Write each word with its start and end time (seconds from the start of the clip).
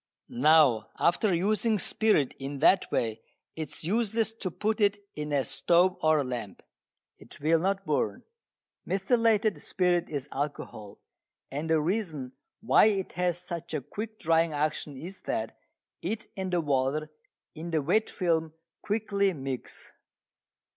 Now 0.47 0.89
after 0.97 1.31
using 1.35 1.77
spirit 1.77 2.33
in 2.39 2.57
that 2.57 2.91
way 2.91 3.21
it 3.55 3.69
is 3.71 3.83
useless 3.83 4.33
to 4.33 4.49
put 4.49 4.81
it 4.81 4.97
in 5.13 5.31
a 5.31 5.43
spirit 5.45 5.45
stove 5.45 5.97
or 6.01 6.23
lamp. 6.23 6.63
It 7.19 7.39
will 7.39 7.59
not 7.59 7.85
burn. 7.85 8.23
Methylated 8.83 9.61
spirit 9.61 10.09
is 10.09 10.27
alcohol, 10.31 10.97
and 11.51 11.69
the 11.69 11.79
reason 11.79 12.31
why 12.61 12.85
it 12.85 13.13
has 13.13 13.39
such 13.39 13.75
a 13.75 13.81
quick 13.81 14.17
drying 14.17 14.53
action 14.53 14.97
is 14.97 15.21
that 15.29 15.59
it 16.01 16.25
and 16.35 16.51
the 16.51 16.61
water 16.61 17.11
in 17.53 17.69
the 17.69 17.83
wet 17.83 18.09
film 18.09 18.53
quickly 18.81 19.33
mix. 19.33 19.91